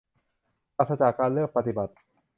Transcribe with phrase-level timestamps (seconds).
[0.77, 1.93] ปราศจากการเลือกปฏิบัติ